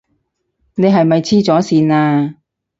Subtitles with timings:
[0.73, 2.33] 你係咪痴咗線啊？